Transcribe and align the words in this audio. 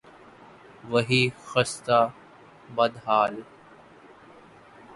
وہی 0.89 1.21
خستہ، 1.47 1.99
بد 2.75 2.93
حال 3.05 3.33